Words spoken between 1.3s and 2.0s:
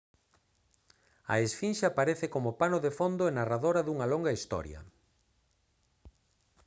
a esfinxe